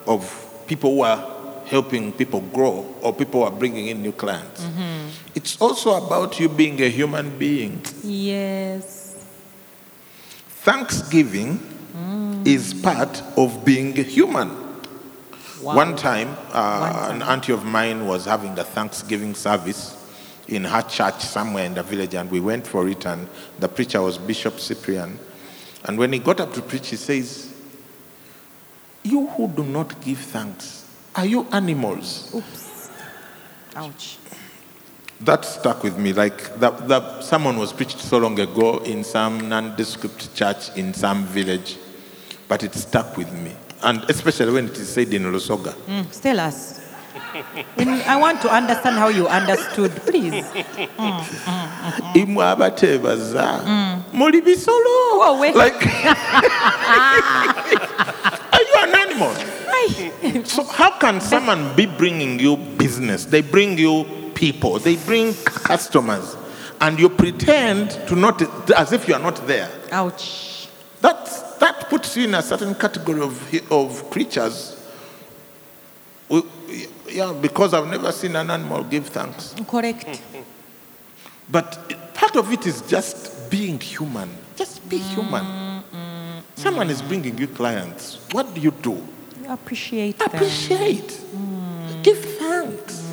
[0.06, 1.34] of people who are
[1.66, 4.64] helping people grow or people who are bringing in new clients.
[4.64, 5.10] Mm-hmm.
[5.36, 7.82] It's also about you being a human being.
[8.04, 9.26] Yes.
[10.48, 11.60] Thanksgiving
[11.96, 12.48] mm.
[12.48, 14.50] is part of being human.
[15.62, 15.76] Wow.
[15.76, 19.96] One time, uh, One time, an auntie of mine was having a Thanksgiving service
[20.48, 23.28] in her church somewhere in the village, and we went for it, and
[23.60, 25.20] the preacher was Bishop Cyprian.
[25.88, 27.54] And when he got up to preach, he says,
[29.04, 32.32] You who do not give thanks, are you animals?
[32.36, 32.92] Oops.
[33.76, 34.18] Ouch.
[35.22, 36.14] That stuck with me.
[36.14, 41.26] Like that, that someone was preached so long ago in some nondescript church in some
[41.26, 41.78] village,
[42.48, 43.56] but it stuck with me.
[43.82, 45.74] And especially when it is said in Lusoga.
[45.88, 46.82] Mm, tell us.
[47.78, 50.34] I want to understand how you understood, please.
[50.34, 52.24] Mm, mm,
[53.66, 55.54] mm, Abateebaza muli bisolo.
[55.56, 55.86] Like,
[58.54, 59.34] are you an animal?
[60.46, 63.26] so how can someone be bringing you business?
[63.26, 64.80] They bring you people.
[64.80, 66.36] They bring customers,
[66.82, 69.70] and you pretend to not as if you are not there.
[69.92, 70.68] Ouch.
[71.02, 71.26] That
[71.60, 74.74] that puts you in a certain category of of creatures
[77.10, 79.56] yeah, because I've never seen an animal give thanks.
[79.68, 80.22] Correct.
[81.50, 84.30] But part of it is just being human.
[84.56, 85.84] Just be human.
[86.56, 88.18] Someone is bringing you clients.
[88.32, 89.02] What do you do?
[89.44, 91.08] You appreciate Appreciate.
[91.08, 92.04] Mm.
[92.04, 93.04] Give thanks.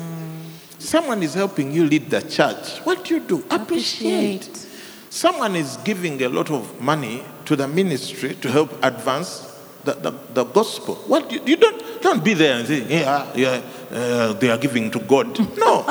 [0.79, 2.79] Someone is helping you lead the church.
[2.79, 3.43] What do you do?
[3.49, 4.47] Appreciate.
[4.47, 4.71] Appreciate.
[5.09, 9.51] Someone is giving a lot of money to the ministry to help advance
[9.83, 10.95] the, the, the gospel.
[11.07, 13.61] What do you, you don't don't be there and say, yeah, yeah,
[13.95, 15.39] uh, they are giving to God.
[15.57, 15.83] No,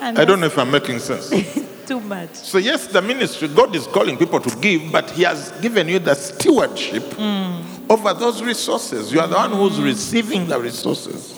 [0.00, 1.30] I don't know if I'm making sense.
[1.90, 2.36] too much.
[2.36, 5.98] So, yes, the ministry, God is calling people to give, but He has given you
[5.98, 7.90] the stewardship mm.
[7.90, 9.12] over those resources.
[9.12, 11.36] You are the one who's receiving the resources.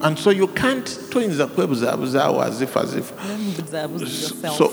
[0.00, 1.50] And so you can't twins as
[2.62, 3.08] if as if.
[4.56, 4.72] So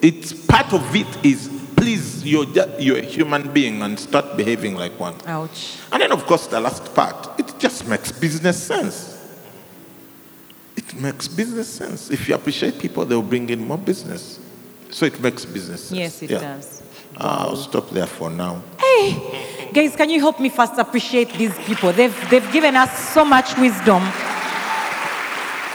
[0.00, 2.46] it's part of it is please you're
[2.78, 5.16] you're a human being and start behaving like one.
[5.26, 5.76] Ouch.
[5.92, 9.13] And then of course the last part, it just makes business sense.
[10.88, 12.10] It makes business sense.
[12.10, 14.38] If you appreciate people, they'll bring in more business.
[14.90, 15.98] So it makes business sense.
[15.98, 16.40] Yes, it Yeah.
[16.40, 16.82] does.
[17.16, 18.62] I'll stop there for now.
[18.78, 21.92] Hey, guys, can you help me first appreciate these people?
[21.92, 24.02] They've, they've given us so much wisdom.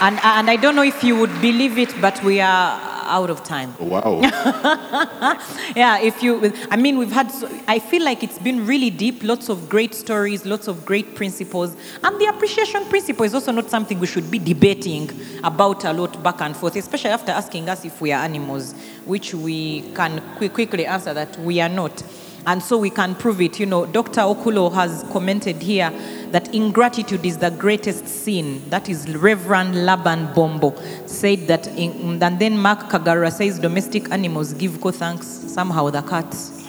[0.02, 2.78] And, and I don't know if you would believe it, but we are
[3.10, 3.74] out of time.
[3.80, 4.20] Oh, wow.
[5.76, 9.22] Yeah, if you, I mean, we've had, so, I feel like it's been really deep,
[9.22, 11.76] lots of great stories, lots of great principles.
[12.02, 15.10] And the appreciation principle is also not something we should be debating
[15.44, 19.34] about a lot back and forth, especially after asking us if we are animals, which
[19.34, 22.02] we can qui- quickly answer that we are not.
[22.46, 23.60] And so we can prove it.
[23.60, 24.22] You know, Dr.
[24.22, 25.90] Okulo has commented here
[26.30, 28.62] that ingratitude is the greatest sin.
[28.70, 30.74] That is Reverend Laban Bombo
[31.06, 31.66] said that.
[31.76, 35.26] In, and then Mark Kagara says domestic animals give thanks.
[35.26, 36.66] Somehow the cats.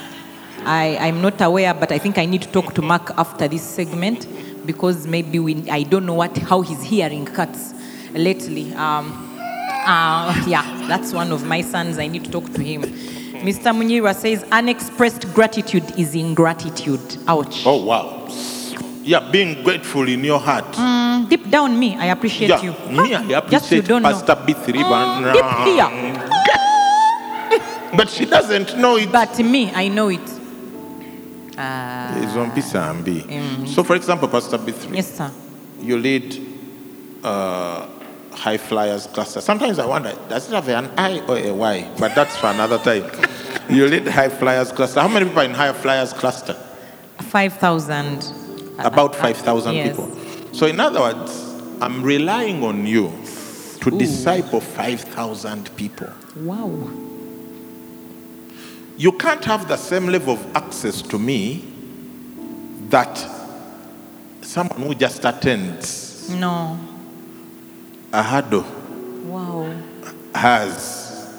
[0.63, 3.63] I, I'm not aware, but I think I need to talk to Mark after this
[3.63, 4.27] segment
[4.65, 7.73] because maybe we, I don't know what how he's hearing cats
[8.13, 8.73] lately.
[8.73, 11.97] Um, uh, yeah, that's one of my sons.
[11.97, 12.83] I need to talk to him.
[13.41, 13.73] Mr.
[13.73, 17.17] Munira says unexpressed gratitude is ingratitude.
[17.27, 17.63] Ouch.
[17.65, 18.27] Oh, wow.
[19.03, 20.71] Yeah, being grateful in your heart.
[20.73, 22.73] Mm, deep down, me, I appreciate yeah, you.
[22.91, 24.11] me, I Just you don't know.
[24.11, 24.83] Pastor B3.
[24.83, 25.89] Mm, but, deep here.
[27.97, 29.11] but she doesn't know it.
[29.11, 30.21] But me, I know it.
[30.21, 30.37] It's
[32.35, 33.67] on Pisambi.
[33.67, 35.31] So, for example, Pastor B3, Yes, sir.
[35.81, 36.39] you lead
[37.23, 37.87] uh,
[38.33, 39.41] high flyers cluster.
[39.41, 41.91] Sometimes I wonder, does it have an I or a Y?
[41.99, 43.09] But that's for another time.
[43.69, 45.01] you lead high flyers cluster.
[45.01, 46.53] How many people are in high flyers cluster?
[47.19, 48.77] 5,000.
[48.79, 49.89] About uh, uh, 5,000 yes.
[49.89, 50.11] people.
[50.53, 53.09] So, in other words, I'm relying on you
[53.81, 56.09] to disciple 5,000 people.
[56.35, 56.89] Wow.
[58.97, 61.65] You can't have the same level of access to me
[62.89, 63.17] that
[64.41, 66.77] someone who just attends No.
[68.13, 68.65] A huddle
[69.25, 69.73] Wow.
[70.35, 71.29] has.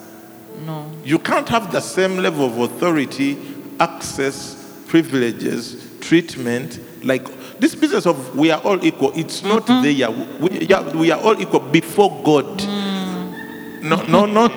[0.65, 0.91] No.
[1.05, 3.39] You can't have the same level of authority,
[3.81, 4.57] access,
[4.87, 6.79] privileges, treatment.
[7.05, 7.27] Like
[7.59, 9.83] this business of we are all equal, it's not mm-hmm.
[9.83, 10.11] there.
[10.41, 12.59] We, yeah, we are all equal before God.
[12.59, 13.83] Mm.
[13.83, 14.53] No, no, not,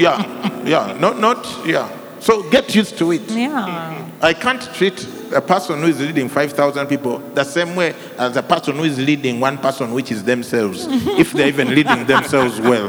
[0.00, 1.90] yeah, yeah, not, not, yeah.
[2.20, 3.30] So get used to it.
[3.30, 4.08] Yeah.
[4.22, 8.42] I can't treat a person who is leading 5,000 people the same way as a
[8.42, 10.86] person who is leading one person, which is themselves,
[11.18, 12.88] if they're even leading themselves well.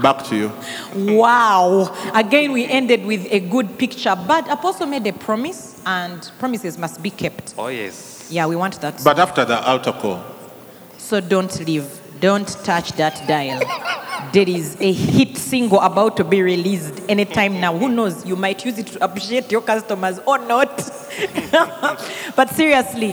[0.00, 0.52] Back to you.
[0.94, 1.94] Wow.
[2.14, 7.02] Again, we ended with a good picture, but Apostle made a promise, and promises must
[7.02, 7.54] be kept.
[7.58, 8.28] Oh, yes.
[8.30, 9.00] Yeah, we want that.
[9.02, 10.22] But after the altar call,
[11.08, 11.88] So don't leave.
[12.20, 13.62] Don't touch that dial.
[14.32, 17.76] There is a hit single about to be released anytime now.
[17.76, 18.26] Who knows?
[18.26, 20.76] You might use it to appreciate your customers or not.
[22.36, 23.12] but seriously,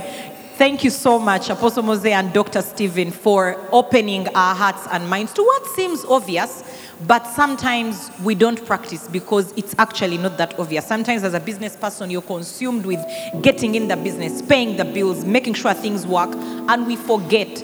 [0.57, 2.61] thank you so much, Apostle Mose and Dr.
[2.61, 6.63] Stephen, for opening our hearts and minds to what seems obvious.
[7.07, 10.85] But sometimes we don't practice because it's actually not that obvious.
[10.85, 12.99] Sometimes, as a business person, you're consumed with
[13.41, 17.55] getting in the business, paying the bills, making sure things work, and we forget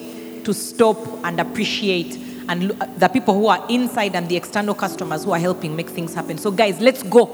[0.45, 5.23] to stop and appreciate and uh, the people who are inside and the external customers
[5.23, 6.37] who are helping make things happen.
[6.37, 7.27] So, guys, let's go.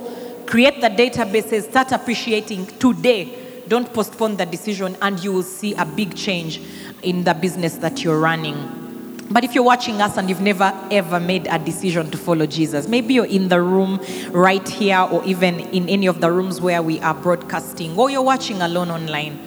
[0.46, 3.64] Create the databases, start appreciating today.
[3.68, 6.62] Don't postpone the decision, and you will see a big change
[7.02, 9.26] in the business that you're running.
[9.30, 12.88] But if you're watching us and you've never ever made a decision to follow Jesus,
[12.88, 14.00] maybe you're in the room
[14.30, 18.22] right here or even in any of the rooms where we are broadcasting, or you're
[18.22, 19.38] watching alone online.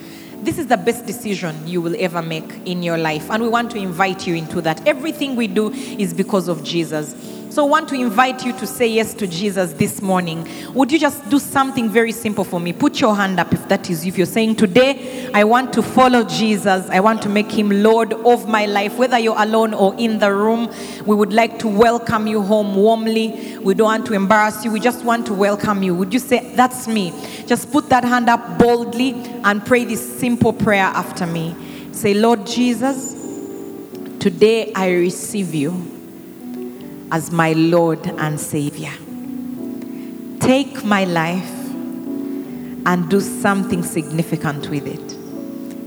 [0.42, 3.30] This is the best decision you will ever make in your life.
[3.30, 4.86] And we want to invite you into that.
[4.86, 7.14] Everything we do is because of Jesus.
[7.50, 10.46] So I want to invite you to say yes to Jesus this morning.
[10.72, 12.72] Would you just do something very simple for me?
[12.72, 14.12] Put your hand up if that is you.
[14.12, 18.12] If you're saying, Today I want to follow Jesus, I want to make him Lord
[18.12, 20.72] of my life, whether you're alone or in the room,
[21.04, 23.58] we would like to welcome you home warmly.
[23.58, 25.92] We don't want to embarrass you, we just want to welcome you.
[25.96, 27.12] Would you say, That's me?
[27.48, 29.10] Just put that hand up boldly
[29.42, 31.56] and pray this simple prayer after me.
[31.90, 33.12] Say, Lord Jesus,
[34.20, 35.99] today I receive you
[37.12, 38.92] as my Lord and Savior.
[40.40, 41.50] Take my life
[42.86, 45.12] and do something significant with it.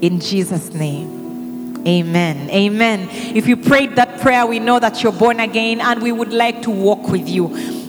[0.03, 1.81] In Jesus' name.
[1.87, 2.49] Amen.
[2.49, 3.07] Amen.
[3.35, 6.61] If you prayed that prayer, we know that you're born again and we would like
[6.63, 7.47] to walk with you.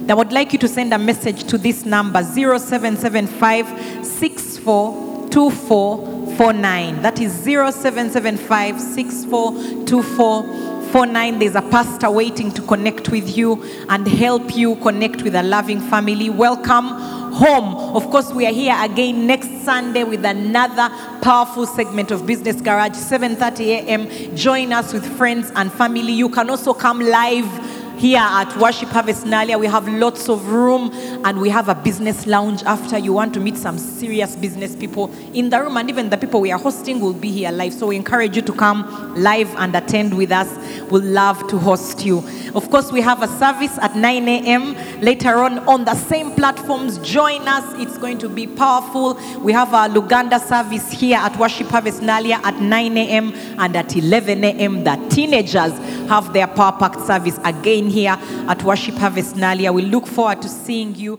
[0.09, 7.03] I would like you to send a message to this number 0775 642449.
[7.03, 10.74] That is 0775 642449.
[10.95, 15.81] There's a pastor waiting to connect with you and help you connect with a loving
[15.81, 16.31] family.
[16.31, 16.87] Welcome
[17.35, 17.97] home.
[17.97, 20.89] Of course, we are here again next Sunday with another
[21.21, 24.37] powerful segment of Business Garage, 7:30 a.m.
[24.37, 26.13] Join us with friends and family.
[26.13, 29.59] You can also come live here at Worship Harvest Naalya.
[29.59, 30.91] We have lots of room
[31.25, 35.13] and we have a business lounge after you want to meet some serious business people
[35.33, 35.77] in the room.
[35.77, 37.73] And even the people we are hosting will be here live.
[37.73, 40.49] So we encourage you to come live and attend with us.
[40.91, 42.19] We'll love to host you.
[42.55, 45.01] Of course, we have a service at 9 a.m.
[45.01, 46.99] later on on the same platforms.
[46.99, 47.65] Join us.
[47.81, 49.19] It's going to be powerful.
[49.41, 53.33] We have our Luganda service here at Worship Harvest Naalya at 9 a.m.
[53.59, 54.85] and at 11 a.m.
[54.85, 55.73] The teenagers
[56.09, 58.17] have their power packed service again here
[58.49, 59.73] at Worship Harvest Naalya.
[59.73, 61.19] We look forward to seeing you.